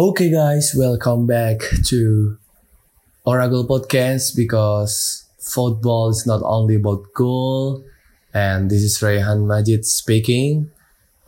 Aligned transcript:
Okay, 0.00 0.32
guys, 0.32 0.72
welcome 0.74 1.26
back 1.26 1.60
to 1.84 2.38
Oracle 3.26 3.68
Podcast 3.68 4.34
because 4.34 5.28
football 5.38 6.08
is 6.08 6.26
not 6.26 6.40
only 6.42 6.76
about 6.76 7.04
goal. 7.12 7.84
And 8.32 8.70
this 8.70 8.80
is 8.80 8.96
Rayhan 8.96 9.44
Majid 9.44 9.84
speaking 9.84 10.70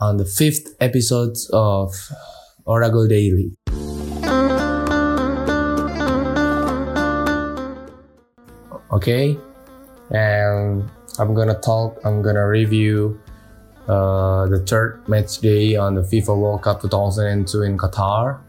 on 0.01 0.17
the 0.17 0.25
fifth 0.25 0.73
episode 0.81 1.37
of 1.53 1.93
Oracle 2.65 3.07
Daily. 3.07 3.53
Okay, 8.91 9.37
and 10.09 10.89
I'm 11.19 11.35
gonna 11.35 11.61
talk, 11.61 11.99
I'm 12.03 12.23
gonna 12.23 12.47
review 12.47 13.21
uh, 13.87 14.47
the 14.47 14.65
third 14.65 15.07
match 15.07 15.41
day 15.41 15.75
on 15.75 15.93
the 15.93 16.01
FIFA 16.01 16.41
World 16.41 16.63
Cup 16.63 16.81
2002 16.81 17.61
in 17.61 17.77
Qatar 17.77 18.41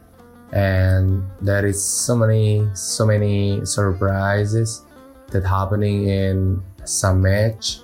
and 0.54 1.26
there 1.42 1.66
is 1.66 1.82
so 1.82 2.14
many 2.14 2.64
so 2.74 3.04
many 3.04 3.66
surprises 3.66 4.86
that 5.30 5.44
happening 5.44 6.08
in 6.08 6.62
some 6.84 7.20
match. 7.20 7.80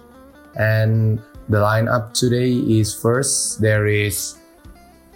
And 0.55 1.19
the 1.49 1.59
lineup 1.59 2.15
today 2.15 2.53
is 2.53 2.95
first 2.95 3.61
there 3.61 3.87
is 3.87 4.39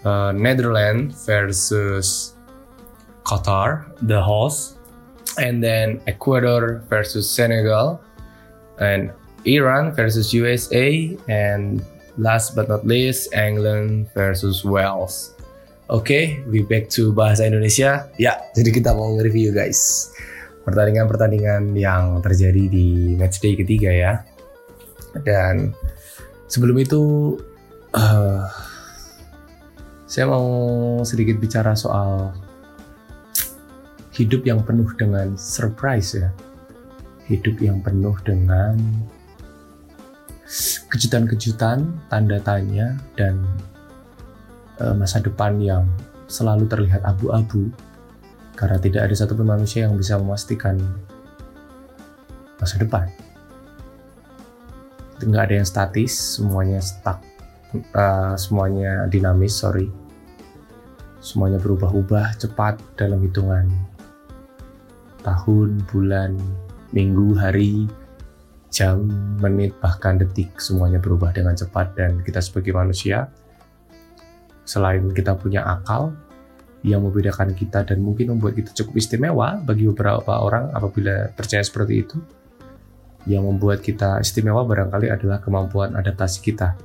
uh, 0.04 0.32
Netherlands 0.32 1.24
versus 1.24 2.34
Qatar 3.22 3.86
the 4.02 4.20
host. 4.20 4.76
And 5.38 5.62
then 5.62 6.00
Ecuador 6.06 6.82
versus 6.90 7.30
Senegal. 7.30 8.00
And 8.80 9.12
Iran 9.44 9.92
versus 9.94 10.34
USA 10.34 11.16
and 11.28 11.84
last 12.18 12.56
but 12.56 12.68
not 12.68 12.86
least 12.86 13.32
England 13.34 14.08
versus 14.14 14.64
Wales 14.64 15.33
Oke, 15.92 16.00
okay, 16.00 16.24
we 16.48 16.64
back 16.64 16.88
to 16.88 17.12
bahasa 17.12 17.44
Indonesia. 17.44 18.08
Ya, 18.16 18.40
jadi 18.56 18.72
kita 18.72 18.96
mau 18.96 19.12
nge-review 19.20 19.52
guys. 19.52 20.08
Pertandingan-pertandingan 20.64 21.76
yang 21.76 22.24
terjadi 22.24 22.72
di 22.72 23.12
matchday 23.20 23.52
ketiga 23.52 23.92
ya. 23.92 24.12
Dan 25.20 25.76
sebelum 26.48 26.80
itu, 26.80 27.36
uh, 27.92 28.48
saya 30.08 30.24
mau 30.24 30.48
sedikit 31.04 31.36
bicara 31.36 31.76
soal 31.76 32.32
hidup 34.16 34.40
yang 34.48 34.64
penuh 34.64 34.88
dengan 34.96 35.36
surprise 35.36 36.16
ya. 36.16 36.32
Hidup 37.28 37.60
yang 37.60 37.84
penuh 37.84 38.16
dengan 38.24 38.80
kejutan-kejutan, 40.88 42.08
tanda 42.08 42.40
tanya, 42.40 42.96
dan 43.20 43.44
masa 44.98 45.22
depan 45.22 45.62
yang 45.62 45.86
selalu 46.26 46.66
terlihat 46.66 47.04
abu-abu 47.06 47.70
karena 48.54 48.78
tidak 48.78 49.10
ada 49.10 49.14
satupun 49.14 49.46
manusia 49.46 49.86
yang 49.86 49.98
bisa 49.98 50.18
memastikan 50.18 50.78
masa 52.58 52.78
depan. 52.78 53.10
Tidak 55.18 55.40
ada 55.40 55.54
yang 55.62 55.66
statis, 55.66 56.38
semuanya 56.38 56.82
stuck, 56.82 57.22
uh, 57.94 58.34
semuanya 58.38 59.06
dinamis, 59.10 59.54
sorry. 59.58 59.90
Semuanya 61.22 61.56
berubah-ubah 61.62 62.36
cepat 62.36 62.78
dalam 62.98 63.22
hitungan 63.24 63.70
tahun, 65.24 65.80
bulan, 65.88 66.36
minggu, 66.92 67.32
hari, 67.40 67.88
jam, 68.68 69.08
menit, 69.40 69.72
bahkan 69.80 70.20
detik. 70.20 70.52
Semuanya 70.60 71.00
berubah 71.00 71.32
dengan 71.32 71.56
cepat 71.56 71.96
dan 71.96 72.20
kita 72.20 72.44
sebagai 72.44 72.76
manusia 72.76 73.32
Selain 74.64 75.04
kita 75.12 75.36
punya 75.36 75.64
akal 75.64 76.16
yang 76.84 77.00
membedakan 77.00 77.56
kita 77.56 77.84
dan 77.84 78.04
mungkin 78.04 78.36
membuat 78.36 78.60
kita 78.60 78.76
cukup 78.76 79.00
istimewa 79.00 79.56
bagi 79.64 79.88
beberapa 79.88 80.40
orang 80.40 80.68
apabila 80.76 81.32
percaya 81.32 81.64
seperti 81.64 82.04
itu, 82.04 82.16
yang 83.24 83.44
membuat 83.48 83.80
kita 83.80 84.20
istimewa 84.20 84.68
barangkali 84.68 85.08
adalah 85.08 85.40
kemampuan 85.40 85.96
adaptasi 85.96 86.44
kita. 86.44 86.76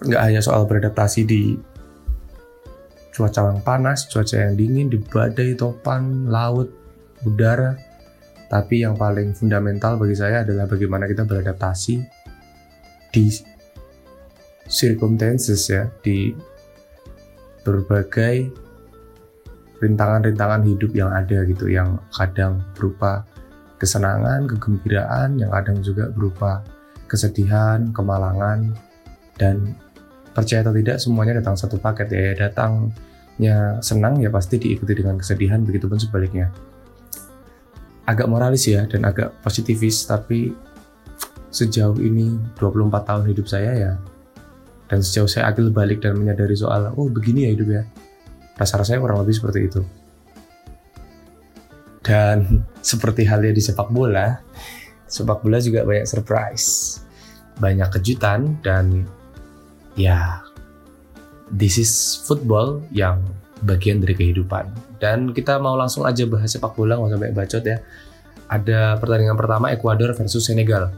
Nggak 0.00 0.22
hanya 0.24 0.40
soal 0.40 0.64
beradaptasi 0.64 1.20
di 1.28 1.60
cuaca 3.12 3.52
yang 3.52 3.60
panas, 3.60 4.08
cuaca 4.08 4.48
yang 4.48 4.56
dingin, 4.56 4.88
di 4.88 4.96
badai, 4.96 5.52
topan, 5.52 6.32
laut, 6.32 6.72
udara, 7.28 7.76
tapi 8.48 8.80
yang 8.80 8.96
paling 8.96 9.36
fundamental 9.36 10.00
bagi 10.00 10.16
saya 10.16 10.40
adalah 10.40 10.64
bagaimana 10.64 11.04
kita 11.04 11.28
beradaptasi 11.28 12.00
di 13.12 13.28
circumstances 14.64 15.68
ya, 15.68 15.84
di 16.00 16.32
berbagai 17.62 18.50
rintangan-rintangan 19.80 20.62
hidup 20.68 20.92
yang 20.92 21.10
ada 21.10 21.40
gitu 21.48 21.66
yang 21.72 21.96
kadang 22.12 22.60
berupa 22.76 23.24
kesenangan, 23.80 24.44
kegembiraan, 24.44 25.40
yang 25.40 25.48
kadang 25.48 25.80
juga 25.80 26.12
berupa 26.12 26.60
kesedihan, 27.08 27.88
kemalangan 27.96 28.76
dan 29.40 29.72
percaya 30.36 30.60
atau 30.60 30.76
tidak 30.76 31.00
semuanya 31.00 31.40
datang 31.40 31.56
satu 31.56 31.80
paket 31.80 32.12
ya. 32.12 32.36
Datangnya 32.36 33.80
senang 33.80 34.20
ya 34.20 34.28
pasti 34.28 34.60
diikuti 34.60 34.92
dengan 34.92 35.16
kesedihan 35.16 35.64
begitu 35.64 35.88
pun 35.88 35.96
sebaliknya. 35.96 36.52
Agak 38.04 38.28
moralis 38.28 38.68
ya 38.68 38.84
dan 38.84 39.08
agak 39.08 39.40
positivis 39.40 40.04
tapi 40.04 40.52
sejauh 41.50 41.98
ini 41.98 42.38
24 42.60 43.08
tahun 43.08 43.24
hidup 43.32 43.46
saya 43.48 43.72
ya 43.74 43.92
dan 44.90 45.06
sejauh 45.06 45.30
saya 45.30 45.46
akil 45.54 45.70
balik 45.70 46.02
dan 46.02 46.18
menyadari 46.18 46.58
soal, 46.58 46.90
oh 46.98 47.06
begini 47.06 47.46
ya 47.46 47.50
hidup 47.54 47.68
ya. 47.70 47.82
Rasa-rasanya 48.58 48.98
kurang 48.98 49.22
lebih 49.22 49.38
seperti 49.38 49.70
itu. 49.70 49.80
Dan 52.02 52.60
seperti 52.90 53.22
halnya 53.22 53.54
di 53.54 53.62
sepak 53.62 53.86
bola, 53.94 54.42
sepak 55.06 55.46
bola 55.46 55.62
juga 55.62 55.86
banyak 55.86 56.10
surprise. 56.10 56.98
Banyak 57.62 58.02
kejutan 58.02 58.58
dan 58.66 59.06
ya 59.94 60.42
this 61.54 61.78
is 61.78 62.18
football 62.26 62.82
yang 62.90 63.22
bagian 63.62 64.02
dari 64.02 64.18
kehidupan. 64.18 64.74
Dan 64.98 65.30
kita 65.30 65.62
mau 65.62 65.78
langsung 65.78 66.02
aja 66.02 66.26
bahas 66.26 66.50
sepak 66.50 66.74
bola, 66.74 66.98
nggak 66.98 67.14
sampai 67.14 67.30
bacot 67.30 67.62
ya. 67.62 67.78
Ada 68.50 68.98
pertandingan 68.98 69.38
pertama 69.38 69.70
Ecuador 69.70 70.18
versus 70.18 70.42
Senegal. 70.42 70.90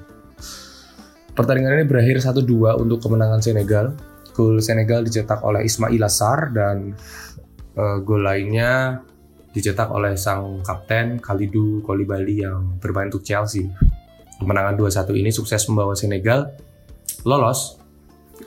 Pertandingan 1.32 1.80
ini 1.80 1.86
berakhir 1.88 2.20
1-2 2.20 2.76
untuk 2.76 3.00
kemenangan 3.00 3.40
Senegal. 3.40 3.96
Gol 4.36 4.60
Senegal 4.60 5.04
dicetak 5.04 5.40
oleh 5.40 5.64
Ismail 5.64 6.04
Assar 6.04 6.52
dan 6.52 6.92
uh, 7.76 8.00
gol 8.04 8.24
lainnya 8.24 9.00
dicetak 9.52 9.88
oleh 9.92 10.16
sang 10.16 10.64
kapten 10.64 11.20
Khalidou 11.20 11.84
Koulibaly 11.84 12.44
yang 12.44 12.76
bermain 12.80 13.08
untuk 13.08 13.24
Chelsea. 13.24 13.68
Kemenangan 14.40 14.76
2-1 14.76 15.20
ini 15.20 15.30
sukses 15.32 15.64
membawa 15.68 15.96
Senegal 15.96 16.52
lolos 17.24 17.80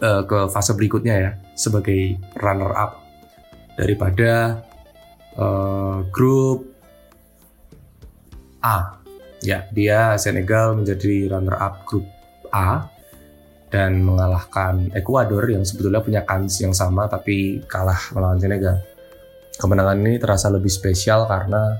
uh, 0.01 0.21
ke 0.25 0.49
fase 0.53 0.77
berikutnya 0.77 1.15
ya 1.17 1.31
sebagai 1.57 2.21
runner 2.37 2.69
up 2.73 3.01
daripada 3.81 4.61
uh, 5.37 6.05
grup 6.13 6.69
A. 8.61 9.01
Ya, 9.45 9.69
dia 9.73 10.17
Senegal 10.17 10.73
menjadi 10.77 11.29
runner 11.29 11.57
up 11.57 11.85
grup 11.85 12.14
A 12.55 12.87
dan 13.67 13.99
mengalahkan 13.99 14.87
Ekuador 14.95 15.43
yang 15.51 15.67
sebetulnya 15.67 15.99
punya 15.99 16.21
kans 16.23 16.63
yang 16.63 16.71
sama 16.71 17.11
tapi 17.11 17.59
kalah 17.67 18.15
melawan 18.15 18.39
Senegal. 18.39 18.79
Kemenangan 19.59 19.99
ini 19.99 20.15
terasa 20.15 20.47
lebih 20.47 20.71
spesial 20.71 21.27
karena 21.27 21.75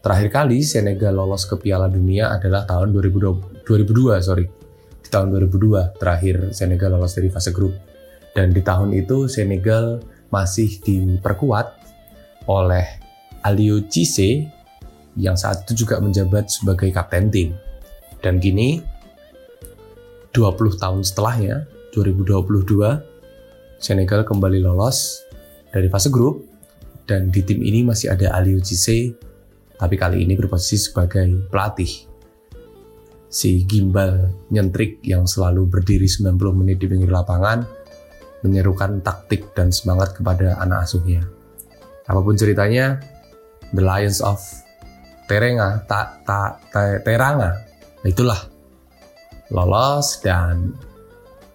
terakhir 0.00 0.32
kali 0.32 0.64
Senegal 0.64 1.12
lolos 1.12 1.44
ke 1.44 1.60
Piala 1.60 1.92
Dunia 1.92 2.32
adalah 2.32 2.64
tahun 2.64 2.96
2002, 2.96 3.68
2002 3.68 4.24
sorry. 4.24 4.48
Di 5.04 5.08
tahun 5.12 5.36
2002 5.36 6.00
terakhir 6.00 6.36
Senegal 6.56 6.96
lolos 6.96 7.12
dari 7.12 7.28
fase 7.28 7.52
grup. 7.52 7.76
Dan 8.32 8.56
di 8.56 8.64
tahun 8.64 8.96
itu 8.96 9.28
Senegal 9.28 10.00
masih 10.32 10.80
diperkuat 10.80 11.66
oleh 12.48 12.86
Aliou 13.44 13.84
Cisse 13.86 14.48
yang 15.14 15.36
saat 15.36 15.68
itu 15.68 15.84
juga 15.84 16.00
menjabat 16.00 16.48
sebagai 16.48 16.88
kapten 16.90 17.28
tim. 17.28 17.48
Dan 18.24 18.40
kini 18.40 18.93
20 20.34 20.82
tahun 20.82 21.06
setelahnya, 21.06 21.70
2022, 21.94 23.14
Senegal 23.78 24.26
kembali 24.26 24.64
lolos 24.64 25.22
dari 25.70 25.86
fase 25.92 26.08
grup 26.10 26.42
dan 27.04 27.28
di 27.28 27.44
tim 27.44 27.60
ini 27.60 27.84
masih 27.84 28.10
ada 28.16 28.32
Aliou 28.34 28.58
Cisse 28.58 29.12
tapi 29.76 30.00
kali 30.00 30.24
ini 30.24 30.32
berposisi 30.38 30.88
sebagai 30.88 31.50
pelatih. 31.52 32.08
Si 33.28 33.66
gimbal 33.66 34.30
nyentrik 34.48 35.02
yang 35.04 35.26
selalu 35.28 35.68
berdiri 35.68 36.08
90 36.08 36.32
menit 36.54 36.80
di 36.80 36.86
pinggir 36.86 37.12
lapangan 37.12 37.66
menyerukan 38.40 39.04
taktik 39.04 39.52
dan 39.52 39.68
semangat 39.68 40.16
kepada 40.16 40.56
anak 40.62 40.88
asuhnya. 40.88 41.26
Apa 42.08 42.24
pun 42.24 42.38
ceritanya, 42.40 43.04
The 43.74 43.82
Lions 43.84 44.24
of 44.24 44.40
Terenga, 45.28 45.84
tak 45.84 46.24
tak 46.24 46.62
Teranga, 47.04 47.60
itulah 48.06 48.53
lolos 49.54 50.18
dan 50.18 50.74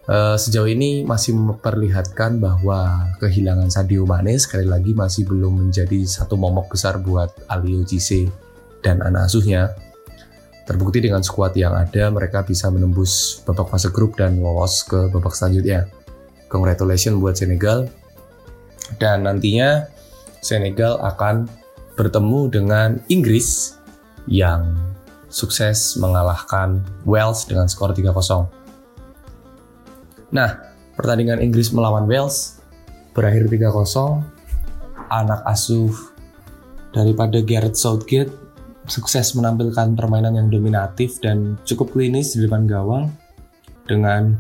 uh, 0.08 0.40
sejauh 0.40 0.72
ini 0.72 1.04
masih 1.04 1.36
memperlihatkan 1.36 2.40
bahwa 2.40 3.12
kehilangan 3.20 3.68
Sadio 3.68 4.08
Mane 4.08 4.40
sekali 4.40 4.64
lagi 4.64 4.96
masih 4.96 5.28
belum 5.28 5.68
menjadi 5.68 6.08
satu 6.08 6.40
momok 6.40 6.72
besar 6.74 6.98
buat 7.04 7.30
Alio 7.52 7.84
Cisse 7.84 8.32
dan 8.80 9.04
anak 9.04 9.28
asuhnya. 9.28 9.76
Terbukti 10.64 11.02
dengan 11.02 11.26
skuad 11.26 11.58
yang 11.58 11.74
ada, 11.74 12.14
mereka 12.14 12.46
bisa 12.46 12.70
menembus 12.70 13.42
babak 13.42 13.74
fase 13.74 13.90
grup 13.90 14.14
dan 14.22 14.38
lolos 14.38 14.86
ke 14.86 15.10
babak 15.10 15.34
selanjutnya. 15.34 15.90
Congratulations 16.46 17.18
buat 17.18 17.34
Senegal. 17.34 17.90
Dan 19.02 19.26
nantinya 19.26 19.90
Senegal 20.46 21.02
akan 21.02 21.50
bertemu 21.98 22.40
dengan 22.54 22.90
Inggris 23.10 23.76
yang 24.30 24.89
sukses 25.30 25.96
mengalahkan 26.02 26.82
Wales 27.06 27.46
dengan 27.46 27.70
skor 27.70 27.94
3-0. 27.94 28.50
Nah, 30.30 30.50
pertandingan 30.98 31.42
Inggris 31.42 31.74
melawan 31.74 32.10
Wales 32.10 32.62
berakhir 33.14 33.50
3-0. 33.50 34.26
Anak 35.10 35.42
asuh 35.46 35.94
daripada 36.94 37.42
Gareth 37.42 37.78
Southgate 37.78 38.34
sukses 38.90 39.38
menampilkan 39.38 39.94
permainan 39.94 40.38
yang 40.38 40.50
dominatif 40.50 41.22
dan 41.22 41.58
cukup 41.66 41.94
klinis 41.94 42.34
di 42.34 42.46
depan 42.46 42.66
gawang 42.66 43.14
dengan 43.86 44.38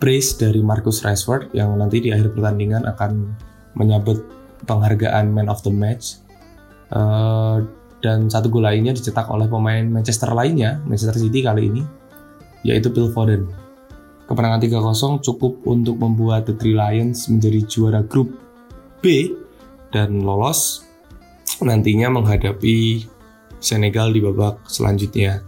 brace 0.00 0.36
dari 0.36 0.60
Marcus 0.60 1.00
Rashford 1.00 1.52
yang 1.56 1.76
nanti 1.80 2.04
di 2.04 2.12
akhir 2.12 2.36
pertandingan 2.36 2.84
akan 2.84 3.32
menyabet 3.76 4.20
penghargaan 4.68 5.32
Man 5.32 5.48
of 5.48 5.64
the 5.64 5.72
Match. 5.72 6.20
Uh, 6.92 7.64
dan 8.04 8.28
satu 8.28 8.52
gol 8.52 8.68
lainnya 8.68 8.92
dicetak 8.92 9.32
oleh 9.32 9.48
pemain 9.48 9.80
Manchester 9.88 10.36
lainnya, 10.36 10.84
Manchester 10.84 11.16
City 11.16 11.40
kali 11.40 11.72
ini, 11.72 11.82
yaitu 12.60 12.92
Phil 12.92 13.08
Foden. 13.08 13.48
Kemenangan 14.28 14.60
3-0 14.60 15.24
cukup 15.24 15.64
untuk 15.64 15.96
membuat 15.96 16.44
The 16.44 16.56
Three 16.60 16.76
Lions 16.76 17.32
menjadi 17.32 17.64
juara 17.64 18.00
grup 18.04 18.28
B 19.00 19.32
dan 19.88 20.20
lolos 20.20 20.84
nantinya 21.64 22.12
menghadapi 22.12 23.08
Senegal 23.64 24.12
di 24.12 24.20
babak 24.20 24.68
selanjutnya. 24.68 25.40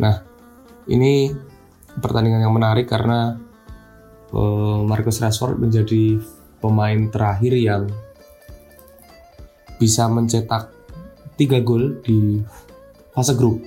Nah, 0.00 0.24
ini 0.88 1.28
pertandingan 2.00 2.40
yang 2.40 2.56
menarik 2.56 2.88
karena 2.88 3.36
uh, 4.32 4.80
Marcus 4.80 5.20
Rashford 5.20 5.60
menjadi 5.60 6.16
pemain 6.64 7.12
terakhir 7.12 7.52
yang 7.52 7.92
bisa 9.76 10.08
mencetak 10.08 10.72
3 11.42 11.66
gol 11.66 11.98
di 12.06 12.38
fase 13.10 13.34
grup. 13.34 13.58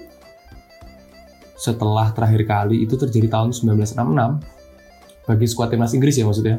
Setelah 1.60 2.16
terakhir 2.16 2.48
kali 2.48 2.88
itu 2.88 2.96
terjadi 2.96 3.28
tahun 3.28 3.52
1966 3.52 5.28
bagi 5.28 5.46
skuad 5.50 5.70
timnas 5.74 5.92
Inggris 5.92 6.16
ya 6.16 6.24
maksudnya. 6.24 6.58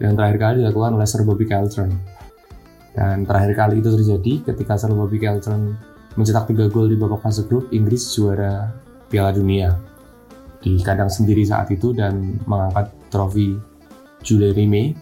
Yang 0.00 0.14
terakhir 0.16 0.38
kali 0.40 0.54
dilakukan 0.64 0.92
oleh 0.96 1.06
Sir 1.06 1.22
Bobby 1.28 1.44
Charlton. 1.44 1.90
Dan 2.94 3.26
terakhir 3.26 3.52
kali 3.58 3.82
itu 3.82 3.90
terjadi 3.92 4.32
ketika 4.52 4.80
Sir 4.80 4.94
Bobby 4.96 5.20
Charlton 5.20 5.76
mencetak 6.14 6.48
3 6.48 6.72
gol 6.72 6.88
di 6.88 6.96
babak 6.96 7.20
fase 7.20 7.44
grup 7.44 7.68
Inggris 7.74 8.08
juara 8.14 8.70
Piala 9.10 9.34
Dunia 9.34 9.74
di 10.64 10.80
kandang 10.80 11.12
sendiri 11.12 11.44
saat 11.44 11.68
itu 11.68 11.92
dan 11.92 12.40
mengangkat 12.48 12.88
trofi 13.12 13.58
Julie 14.24 14.56
Rime 14.56 14.96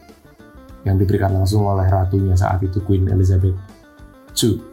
yang 0.82 0.99
diberikan 0.99 1.31
langsung 1.31 1.62
oleh 1.62 1.87
ratunya 1.87 2.35
saat 2.35 2.58
itu 2.67 2.82
Queen 2.82 3.06
Elizabeth 3.06 3.55
II. 4.35 4.72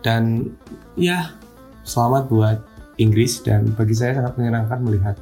Dan 0.00 0.48
ya 0.96 1.36
selamat 1.84 2.24
buat 2.32 2.58
Inggris 3.00 3.40
dan 3.44 3.72
bagi 3.76 3.96
saya 3.96 4.16
sangat 4.16 4.36
menyenangkan 4.36 4.80
melihat 4.84 5.16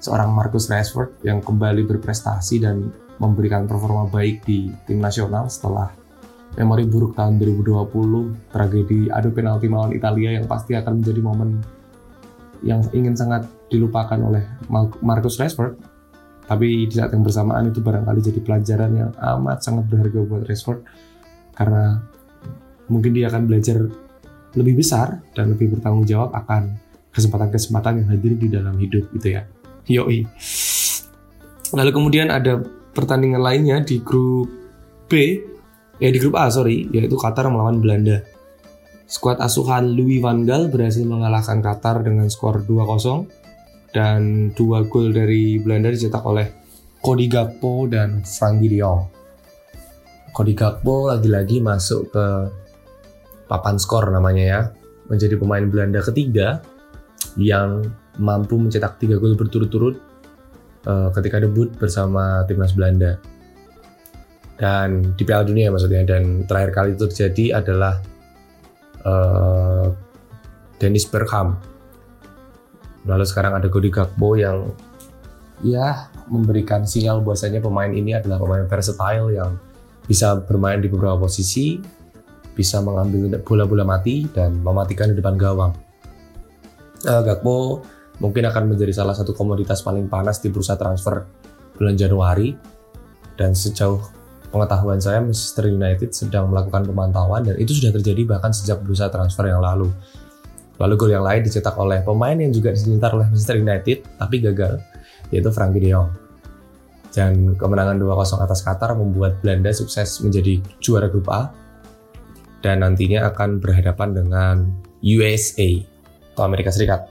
seorang 0.00 0.32
Marcus 0.32 0.68
Rashford 0.68 1.20
yang 1.24 1.40
kembali 1.40 1.88
berprestasi 1.88 2.60
dan 2.60 2.92
memberikan 3.16 3.64
performa 3.64 4.04
baik 4.08 4.44
di 4.44 4.68
tim 4.84 5.00
nasional 5.00 5.48
setelah 5.48 5.88
memori 6.56 6.88
buruk 6.88 7.12
tahun 7.16 7.36
2020, 7.36 8.52
tragedi 8.52 9.12
adu 9.12 9.32
penalti 9.32 9.68
melawan 9.68 9.92
Italia 9.92 10.40
yang 10.40 10.48
pasti 10.48 10.72
akan 10.72 11.00
menjadi 11.00 11.20
momen 11.20 11.60
yang 12.64 12.80
ingin 12.96 13.12
sangat 13.12 13.44
dilupakan 13.68 14.16
oleh 14.16 14.44
Marcus 15.04 15.36
Rashford. 15.36 15.76
Tapi 16.46 16.86
di 16.86 16.94
saat 16.94 17.10
yang 17.10 17.26
bersamaan 17.26 17.68
itu 17.68 17.82
barangkali 17.82 18.20
jadi 18.22 18.40
pelajaran 18.40 18.90
yang 18.94 19.10
amat 19.18 19.66
sangat 19.66 19.84
berharga 19.90 20.20
buat 20.22 20.46
Rashford 20.46 20.80
karena 21.58 22.00
mungkin 22.86 23.10
dia 23.18 23.26
akan 23.26 23.50
belajar 23.50 24.05
lebih 24.56 24.80
besar 24.80 25.20
dan 25.36 25.52
lebih 25.52 25.76
bertanggung 25.76 26.08
jawab 26.08 26.32
akan 26.32 26.74
kesempatan-kesempatan 27.12 28.02
yang 28.02 28.08
hadir 28.12 28.32
di 28.36 28.48
dalam 28.48 28.74
hidup 28.76 29.08
gitu 29.16 29.36
ya. 29.36 29.44
Yoi. 29.86 30.26
Lalu 31.76 31.90
kemudian 31.92 32.28
ada 32.32 32.60
pertandingan 32.96 33.44
lainnya 33.44 33.84
di 33.84 34.00
grup 34.00 34.48
B 35.06 35.12
ya 36.00 36.08
di 36.10 36.18
grup 36.18 36.36
A 36.36 36.48
sorry 36.48 36.88
yaitu 36.92 37.16
Qatar 37.16 37.48
melawan 37.48 37.80
Belanda. 37.80 38.24
Skuad 39.06 39.38
asuhan 39.38 39.94
Louis 39.94 40.18
van 40.18 40.42
Gaal 40.42 40.66
berhasil 40.66 41.06
mengalahkan 41.06 41.62
Qatar 41.62 42.02
dengan 42.02 42.26
skor 42.26 42.66
2-0 42.66 43.94
dan 43.94 44.50
dua 44.52 44.82
gol 44.82 45.14
dari 45.14 45.62
Belanda 45.62 45.94
dicetak 45.94 46.26
oleh 46.26 46.50
Cody 46.98 47.30
Gakpo 47.30 47.86
dan 47.86 48.26
Frankie 48.26 48.66
de 48.66 48.82
Jong. 48.82 49.02
Cody 50.34 50.58
Gakpo 50.58 51.08
lagi-lagi 51.08 51.62
masuk 51.62 52.10
ke 52.10 52.26
papan 53.46 53.78
skor 53.78 54.10
namanya 54.10 54.44
ya, 54.44 54.60
menjadi 55.06 55.38
pemain 55.38 55.64
Belanda 55.66 56.02
ketiga 56.02 56.60
yang 57.38 57.86
mampu 58.16 58.56
mencetak 58.56 58.96
tiga 58.98 59.20
gol 59.20 59.36
berturut-turut 59.36 59.96
uh, 60.88 61.08
ketika 61.14 61.42
debut 61.42 61.70
bersama 61.76 62.42
timnas 62.48 62.72
Belanda. 62.72 63.20
Dan 64.56 65.12
di 65.12 65.22
Piala 65.28 65.44
Dunia 65.44 65.68
maksudnya 65.68 66.00
dan 66.08 66.48
terakhir 66.48 66.70
kali 66.72 66.88
itu 66.96 67.04
terjadi 67.12 67.60
adalah 67.60 68.00
uh, 69.04 69.92
Dennis 70.80 71.04
Bergkamp. 71.04 71.60
Lalu 73.04 73.24
sekarang 73.28 73.60
ada 73.60 73.68
Cody 73.68 73.92
Gakpo 73.92 74.34
yang 74.34 74.72
ya 75.60 76.08
memberikan 76.28 76.84
sinyal 76.84 77.22
bahwasanya 77.22 77.60
pemain 77.60 77.92
ini 77.92 78.16
adalah 78.16 78.40
pemain 78.40 78.64
versatile 78.64 79.28
yang 79.32 79.56
bisa 80.08 80.40
bermain 80.44 80.80
di 80.80 80.88
beberapa 80.88 81.16
posisi 81.20 81.80
bisa 82.56 82.80
mengambil 82.80 83.36
bola-bola 83.44 83.84
mati 83.84 84.24
dan 84.32 84.64
mematikan 84.64 85.12
di 85.12 85.20
depan 85.20 85.36
gawang 85.36 85.76
uh, 87.04 87.22
Gakpo 87.22 87.84
mungkin 88.18 88.48
akan 88.48 88.72
menjadi 88.72 89.04
salah 89.04 89.12
satu 89.12 89.36
komoditas 89.36 89.84
paling 89.84 90.08
panas 90.08 90.40
di 90.40 90.48
bursa 90.48 90.80
transfer 90.80 91.28
bulan 91.76 91.94
Januari 91.94 92.56
dan 93.36 93.52
sejauh 93.52 94.00
pengetahuan 94.48 94.96
saya 94.96 95.20
Manchester 95.20 95.68
United 95.68 96.16
sedang 96.16 96.48
melakukan 96.48 96.88
pemantauan 96.88 97.44
dan 97.44 97.60
itu 97.60 97.76
sudah 97.76 97.92
terjadi 97.92 98.24
bahkan 98.24 98.56
sejak 98.56 98.80
bursa 98.80 99.12
transfer 99.12 99.52
yang 99.52 99.60
lalu. 99.60 99.92
Lalu 100.76 100.94
gol 100.96 101.12
yang 101.12 101.24
lain 101.24 101.40
dicetak 101.40 101.72
oleh 101.76 102.04
pemain 102.04 102.36
yang 102.36 102.52
juga 102.52 102.72
diselintar 102.72 103.12
oleh 103.16 103.28
Manchester 103.28 103.60
United 103.60 103.98
tapi 104.16 104.44
gagal, 104.44 104.80
yaitu 105.32 105.48
Frankie 105.52 105.80
de 105.80 105.88
Jong. 105.92 106.08
Dan 107.16 107.56
kemenangan 107.56 107.96
2-0 107.96 108.44
atas 108.44 108.60
Qatar 108.60 108.92
membuat 108.92 109.40
Belanda 109.40 109.72
sukses 109.72 110.20
menjadi 110.20 110.60
juara 110.84 111.08
grup 111.08 111.32
A 111.32 111.48
dan 112.66 112.82
nantinya 112.82 113.30
akan 113.30 113.62
berhadapan 113.62 114.10
dengan 114.10 114.56
USA 114.98 115.86
atau 116.34 116.42
Amerika 116.42 116.74
Serikat. 116.74 117.06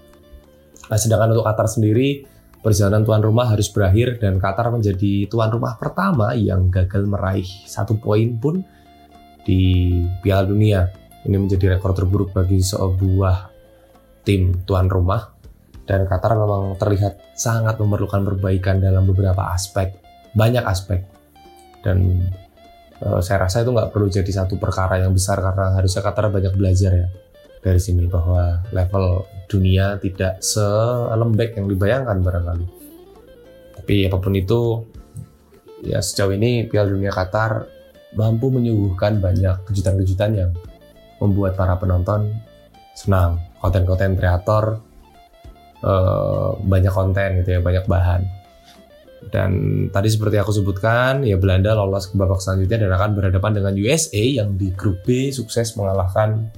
Nah, 0.92 1.00
sedangkan 1.00 1.32
untuk 1.32 1.48
Qatar 1.48 1.72
sendiri 1.72 2.28
perjalanan 2.60 3.08
tuan 3.08 3.24
rumah 3.24 3.48
harus 3.48 3.72
berakhir 3.72 4.20
dan 4.20 4.36
Qatar 4.36 4.68
menjadi 4.68 5.32
tuan 5.32 5.48
rumah 5.48 5.80
pertama 5.80 6.36
yang 6.36 6.68
gagal 6.68 7.08
meraih 7.08 7.48
satu 7.64 7.96
poin 7.96 8.36
pun 8.36 8.68
di 9.48 9.96
Piala 10.20 10.44
Dunia. 10.44 10.92
Ini 11.24 11.40
menjadi 11.40 11.80
rekor 11.80 11.96
terburuk 11.96 12.36
bagi 12.36 12.60
sebuah 12.60 13.56
tim 14.28 14.60
tuan 14.68 14.92
rumah 14.92 15.24
dan 15.88 16.04
Qatar 16.04 16.36
memang 16.36 16.76
terlihat 16.76 17.32
sangat 17.32 17.80
memerlukan 17.80 18.28
perbaikan 18.28 18.84
dalam 18.84 19.08
beberapa 19.08 19.56
aspek, 19.56 19.96
banyak 20.36 20.68
aspek. 20.68 21.00
Dan 21.80 22.28
uh, 23.04 23.20
saya 23.20 23.50
rasa 23.50 23.66
itu 23.66 23.74
nggak 23.74 23.92
perlu 23.92 24.08
jadi 24.08 24.32
satu 24.32 24.56
perkara 24.56 25.04
yang 25.04 25.12
besar 25.12 25.42
karena 25.42 25.76
harusnya 25.76 26.02
Qatar 26.06 26.32
banyak 26.32 26.54
belajar 26.56 26.92
ya 26.96 27.08
dari 27.66 27.82
sini 27.82 28.06
bahwa 28.06 28.62
level 28.70 29.26
dunia 29.50 29.98
tidak 29.98 30.38
selembek 30.42 31.58
yang 31.58 31.66
dibayangkan 31.66 32.22
barangkali. 32.22 32.66
Tapi 33.82 33.96
apa 34.06 34.18
pun 34.22 34.34
itu, 34.38 34.86
ya 35.82 35.98
sejauh 35.98 36.34
ini 36.38 36.70
Piala 36.70 36.94
Dunia 36.94 37.10
Qatar 37.10 37.66
mampu 38.14 38.54
menyuguhkan 38.54 39.18
banyak 39.18 39.66
kejutan-kejutan 39.66 40.32
yang 40.38 40.52
membuat 41.18 41.58
para 41.58 41.74
penonton 41.82 42.34
senang. 42.94 43.42
Konten-konten 43.62 44.14
kreator 44.14 44.78
eh, 45.82 46.50
banyak 46.62 46.94
konten 46.94 47.42
gitu 47.42 47.50
ya, 47.58 47.60
banyak 47.66 47.86
bahan. 47.90 48.22
Dan 49.34 49.52
tadi 49.90 50.08
seperti 50.08 50.38
aku 50.38 50.52
sebutkan, 50.54 51.26
ya 51.26 51.36
Belanda 51.36 51.74
lolos 51.74 52.08
ke 52.08 52.16
babak 52.16 52.40
selanjutnya 52.40 52.86
dan 52.86 52.92
akan 52.94 53.10
berhadapan 53.18 53.52
dengan 53.58 53.74
USA 53.76 54.22
yang 54.22 54.56
di 54.56 54.70
grup 54.72 55.02
B 55.04 55.34
sukses 55.34 55.74
mengalahkan 55.76 56.50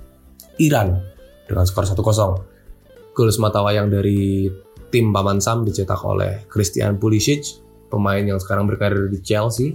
Iran 0.59 0.99
dengan 1.47 1.63
skor 1.63 1.87
1-0. 1.87 3.15
Gol 3.15 3.29
semata 3.33 3.63
wayang 3.65 3.89
dari 3.89 4.51
tim 4.93 5.09
Paman 5.09 5.41
Sam 5.41 5.65
dicetak 5.65 6.01
oleh 6.05 6.45
Christian 6.51 7.01
Pulisic, 7.01 7.43
pemain 7.89 8.21
yang 8.21 8.37
sekarang 8.37 8.69
berkarir 8.69 9.09
di 9.09 9.19
Chelsea. 9.23 9.73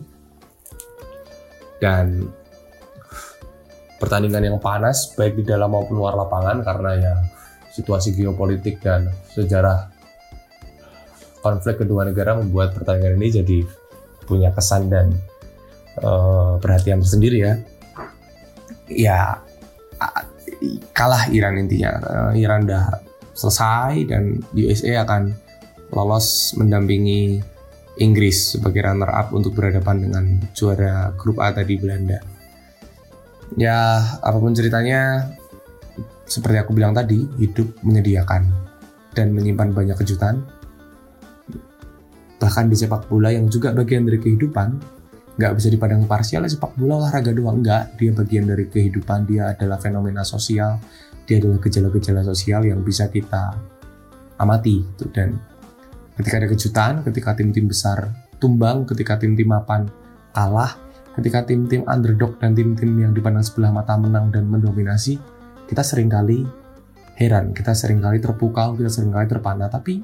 Dan 1.82 2.22
pertandingan 3.98 4.42
yang 4.42 4.58
panas 4.62 5.14
baik 5.14 5.38
di 5.38 5.44
dalam 5.46 5.74
maupun 5.74 5.98
luar 5.98 6.14
lapangan 6.14 6.62
karena 6.62 6.90
ya 6.98 7.14
situasi 7.70 8.14
geopolitik 8.18 8.82
dan 8.82 9.06
sejarah 9.30 9.91
konflik 11.42 11.82
kedua 11.82 12.06
negara 12.06 12.38
membuat 12.38 12.72
pertandingan 12.72 13.18
ini 13.18 13.28
jadi 13.42 13.58
punya 14.24 14.54
kesan 14.54 14.88
dan 14.88 15.10
uh, 16.00 16.56
perhatian 16.62 17.02
tersendiri 17.02 17.38
ya. 17.42 17.52
Ya 18.88 19.18
kalah 20.94 21.28
Iran 21.34 21.58
intinya. 21.58 21.98
Uh, 22.00 22.32
Iran 22.38 22.64
udah 22.64 23.02
selesai 23.34 24.06
dan 24.06 24.38
USA 24.54 25.02
akan 25.02 25.34
lolos 25.92 26.56
mendampingi 26.56 27.42
Inggris 28.00 28.56
sebagai 28.56 28.80
runner 28.88 29.10
up 29.12 29.36
untuk 29.36 29.52
berhadapan 29.52 30.08
dengan 30.08 30.24
juara 30.56 31.12
grup 31.20 31.36
A 31.44 31.52
tadi 31.52 31.76
Belanda. 31.76 32.16
Ya, 33.60 34.00
apa 34.24 34.40
pun 34.40 34.56
ceritanya, 34.56 35.28
seperti 36.24 36.56
aku 36.56 36.72
bilang 36.72 36.96
tadi, 36.96 37.20
hidup 37.36 37.68
menyediakan 37.84 38.48
dan 39.12 39.36
menyimpan 39.36 39.76
banyak 39.76 39.96
kejutan. 40.00 40.40
Bahkan 42.42 42.66
di 42.66 42.74
sepak 42.74 43.06
bola 43.06 43.30
yang 43.30 43.46
juga 43.46 43.70
bagian 43.70 44.02
dari 44.02 44.18
kehidupan, 44.18 44.68
nggak 45.38 45.52
bisa 45.54 45.70
dipandang 45.70 46.10
parsial 46.10 46.42
sepak 46.50 46.74
bola 46.74 47.06
olahraga 47.06 47.30
doang, 47.30 47.62
nggak. 47.62 47.94
Dia 48.02 48.10
bagian 48.10 48.50
dari 48.50 48.66
kehidupan, 48.66 49.30
dia 49.30 49.54
adalah 49.54 49.78
fenomena 49.78 50.26
sosial, 50.26 50.82
dia 51.22 51.38
adalah 51.38 51.62
gejala-gejala 51.62 52.26
sosial 52.26 52.66
yang 52.66 52.82
bisa 52.82 53.06
kita 53.06 53.54
amati 54.42 54.82
gitu. 54.82 55.06
dan 55.14 55.38
ketika 56.18 56.34
ada 56.42 56.48
kejutan 56.50 56.92
ketika 57.06 57.30
tim-tim 57.38 57.70
besar 57.70 58.10
tumbang 58.42 58.82
ketika 58.84 59.16
tim-tim 59.16 59.46
mapan 59.46 59.86
kalah 60.34 60.74
ketika 61.14 61.46
tim-tim 61.46 61.86
underdog 61.86 62.36
dan 62.42 62.52
tim-tim 62.52 62.98
yang 62.98 63.12
dipandang 63.14 63.46
sebelah 63.46 63.70
mata 63.70 63.94
menang 63.94 64.34
dan 64.34 64.50
mendominasi 64.50 65.16
kita 65.70 65.80
sering 65.86 66.10
kali 66.10 66.42
heran 67.16 67.54
kita 67.54 67.72
sering 67.72 68.02
kali 68.02 68.18
terpukau 68.18 68.74
kita 68.74 68.90
sering 68.90 69.14
kali 69.14 69.30
terpana 69.30 69.70
tapi 69.70 70.02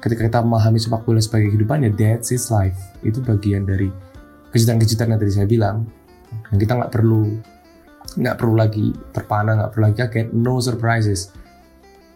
ketika 0.00 0.26
kita 0.26 0.38
memahami 0.40 0.80
sepak 0.80 1.04
bola 1.04 1.20
sebagai 1.20 1.52
kehidupan 1.52 1.84
ya 1.84 1.90
that's 1.92 2.32
his 2.32 2.48
life. 2.48 2.76
Itu 3.04 3.20
bagian 3.20 3.68
dari 3.68 3.92
kejutan-kejutan 4.50 5.12
yang 5.12 5.20
tadi 5.20 5.32
saya 5.32 5.48
bilang. 5.48 5.84
Dan 6.50 6.56
kita 6.56 6.76
nggak 6.80 6.92
perlu 6.92 7.36
nggak 8.10 8.36
perlu 8.40 8.54
lagi 8.58 8.90
terpana 9.14 9.60
nggak 9.60 9.70
perlu 9.76 9.84
lagi 9.92 9.96
kaget. 10.00 10.28
No 10.32 10.58
surprises. 10.58 11.30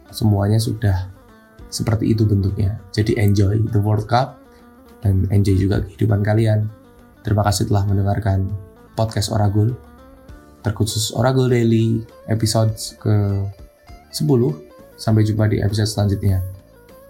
Semuanya 0.09 0.57
sudah 0.57 1.13
seperti 1.69 2.17
itu 2.17 2.25
bentuknya. 2.25 2.81
Jadi 2.91 3.21
enjoy 3.21 3.61
the 3.71 3.81
World 3.81 4.09
Cup 4.09 4.41
dan 5.05 5.29
enjoy 5.29 5.55
juga 5.61 5.85
kehidupan 5.85 6.25
kalian. 6.25 6.67
Terima 7.21 7.45
kasih 7.45 7.69
telah 7.69 7.85
mendengarkan 7.85 8.49
podcast 8.97 9.29
Oragul 9.33 9.77
terkhusus 10.65 11.13
Oragul 11.13 11.53
Daily 11.53 12.01
episode 12.33 12.73
ke 12.97 13.45
10 14.17 14.25
sampai 14.97 15.27
jumpa 15.27 15.45
di 15.51 15.61
episode 15.61 15.91
selanjutnya 15.91 16.54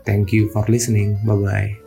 thank 0.04 0.32
you 0.32 0.48
for 0.50 0.64
listening. 0.68 1.18
Bye 1.24 1.36
bye 1.36 1.83